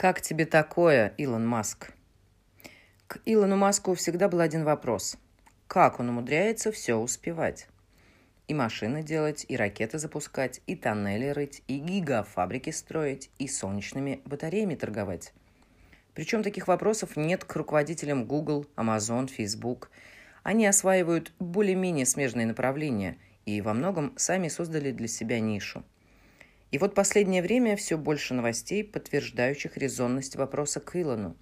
[0.00, 1.92] Как тебе такое, Илон Маск?
[3.06, 5.18] К Илону Маску всегда был один вопрос.
[5.66, 7.68] Как он умудряется все успевать?
[8.48, 14.74] И машины делать, и ракеты запускать, и тоннели рыть, и гигафабрики строить, и солнечными батареями
[14.74, 15.34] торговать.
[16.14, 19.90] Причем таких вопросов нет к руководителям Google, Amazon, Facebook.
[20.42, 25.84] Они осваивают более-менее смежные направления и во многом сами создали для себя нишу.
[26.70, 31.36] И вот последнее время все больше новостей, подтверждающих резонность вопроса к Илону.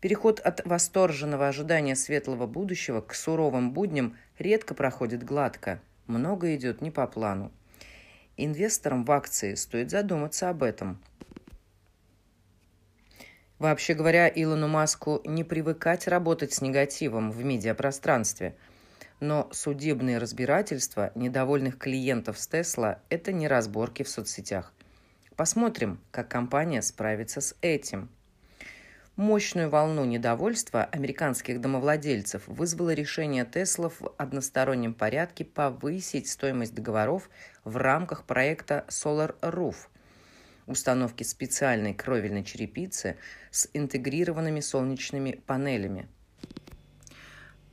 [0.00, 6.90] Переход от восторженного ожидания светлого будущего к суровым будням редко проходит гладко, много идет не
[6.90, 7.50] по плану.
[8.36, 11.00] Инвесторам в акции стоит задуматься об этом.
[13.58, 18.54] Вообще говоря, Илону Маску не привыкать работать с негативом в медиапространстве–
[19.24, 24.72] но судебные разбирательства недовольных клиентов с Тесла– это не разборки в соцсетях.
[25.34, 28.10] Посмотрим, как компания справится с этим.
[29.16, 37.30] Мощную волну недовольства американских домовладельцев вызвало решение Тесла в одностороннем порядке повысить стоимость договоров
[37.64, 39.76] в рамках проекта Solar Roof–
[40.66, 43.16] установки специальной кровельной черепицы
[43.50, 46.08] с интегрированными солнечными панелями–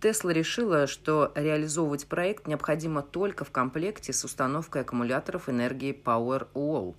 [0.00, 6.94] Тесла решила, что реализовывать проект необходимо только в комплекте с установкой аккумуляторов энергии Powerwall.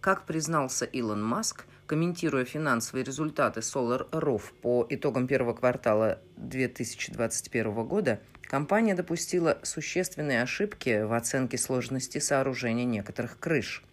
[0.00, 8.20] Как признался Илон Маск, комментируя финансовые результаты Solar Roof по итогам первого квартала 2021 года,
[8.40, 13.84] компания допустила существенные ошибки в оценке сложности сооружения некоторых крыш.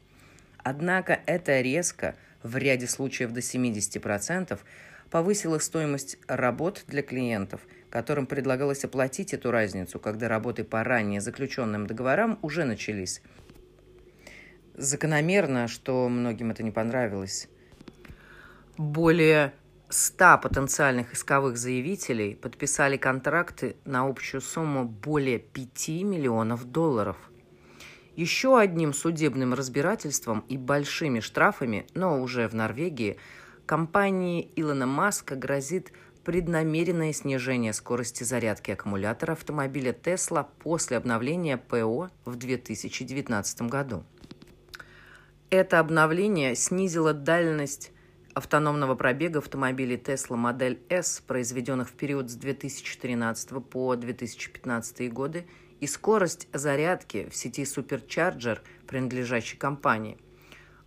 [0.59, 4.58] Однако это резко, в ряде случаев до 70%,
[5.14, 7.61] повысило стоимость работ для клиентов–
[7.94, 13.22] которым предлагалось оплатить эту разницу, когда работы по ранее заключенным договорам уже начались.
[14.73, 17.47] Закономерно, что многим это не понравилось.
[18.78, 19.53] Более
[19.89, 27.18] 100 потенциальных исковых заявителей подписали контракты на общую сумму более 5 миллионов долларов.
[28.16, 33.19] Еще одним судебным разбирательством и большими штрафами, но уже в Норвегии,
[33.66, 35.91] компании Илона Маска грозит
[36.24, 44.03] преднамеренное снижение скорости зарядки аккумулятора автомобиля Tesla после обновления ПО в 2019 году.
[45.50, 47.91] Это обновление снизило дальность
[48.34, 55.45] автономного пробега автомобилей Tesla Model S, произведенных в период с 2013 по 2015 годы,
[55.80, 60.18] и скорость зарядки в сети Supercharger, принадлежащей компании.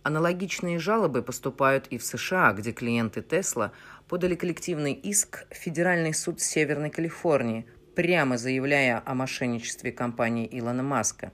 [0.07, 3.71] Аналогичные жалобы поступают и в США, где клиенты Tesla
[4.07, 11.33] подали коллективный иск в Федеральный суд Северной Калифорнии, прямо заявляя о мошенничестве компании Илона Маска.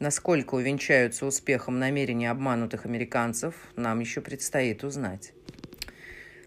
[0.00, 5.32] Насколько увенчаются успехом намерения обманутых американцев, нам еще предстоит узнать.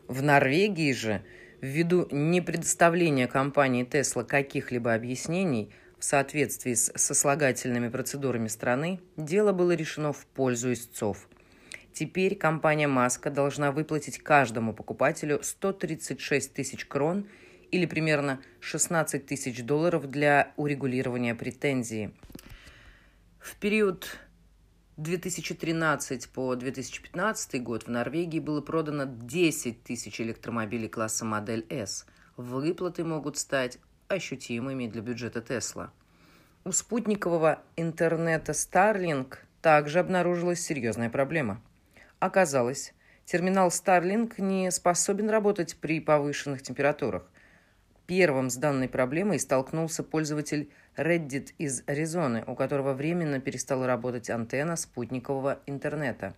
[0.10, 1.22] В Норвегии же,
[1.62, 10.12] ввиду непредоставления компании Tesla каких-либо объяснений в соответствии с сослагательными процедурами страны, дело было решено
[10.12, 11.30] в пользу истцов–
[11.96, 17.26] Теперь компания Маска должна выплатить каждому покупателю 136 тысяч крон
[17.72, 22.14] или примерно 16 тысяч долларов для урегулирования претензии.
[23.40, 24.20] В период
[24.98, 32.06] 2013 по 2015 год в Норвегии было продано 10 тысяч электромобилей класса модель S.
[32.36, 33.80] Выплаты могут стать
[34.10, 35.94] ощутимыми для бюджета Тесла.
[36.66, 41.62] У спутникового интернета Starlink также обнаружилась серьезная проблема–
[42.20, 42.94] Оказалось,
[43.26, 47.30] терминал Starlink не способен работать при повышенных температурах.
[48.08, 54.76] Первым с данной проблемой столкнулся пользователь Reddit из Аризоны, у которого временно перестала работать антенна
[54.76, 56.36] спутникового интернета.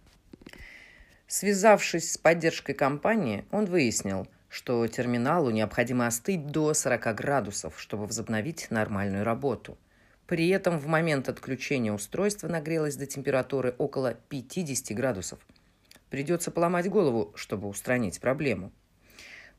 [1.27, 8.71] Связавшись с поддержкой компании, он выяснил, что терминалу необходимо остыть до 40 градусов, чтобы возобновить
[8.71, 9.77] нормальную работу.
[10.25, 15.39] При этом в момент отключения устройство нагрелось до температуры около 50 градусов–
[16.09, 18.71] Придется поломать голову, чтобы устранить проблему.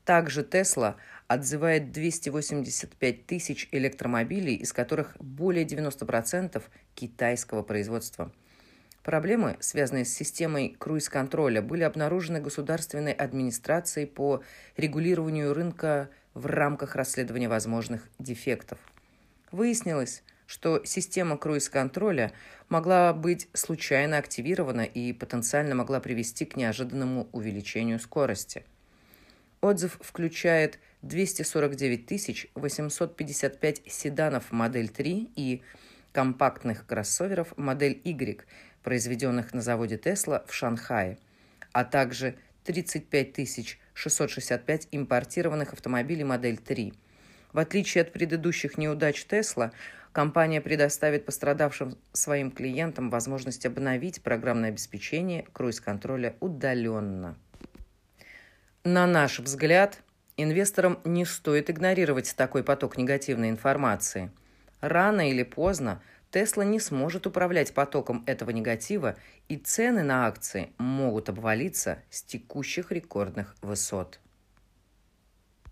[0.05, 0.95] Также Тесла
[1.27, 6.63] отзывает 285 тысяч электромобилей, из которых более 90%
[6.95, 8.31] китайского производства.
[9.03, 14.43] Проблемы, связанные с системой круиз-контроля, были обнаружены Государственной администрацией по
[14.75, 18.79] регулированию рынка в рамках расследования возможных дефектов.
[19.51, 22.31] Выяснилось, что система круиз-контроля
[22.69, 28.65] могла быть случайно активирована и потенциально могла привести к неожиданному увеличению скорости.
[29.61, 35.61] Отзыв включает 249 855 седанов модель 3 и
[36.13, 38.43] компактных кроссоверов модель Y,
[38.81, 41.19] произведенных на заводе Tesla в Шанхае,
[41.73, 46.91] а также 35 665 импортированных автомобилей модель 3.
[47.51, 49.71] В отличие от предыдущих неудач Тесла,
[50.11, 57.37] компания предоставит пострадавшим своим клиентам возможность обновить программное обеспечение круиз-контроля удаленно.
[58.83, 59.99] На наш взгляд,
[60.37, 64.31] инвесторам не стоит игнорировать такой поток негативной информации.
[64.79, 69.15] Рано или поздно Тесла не сможет управлять потоком этого негатива,
[69.47, 74.19] и цены на акции могут обвалиться с текущих рекордных высот.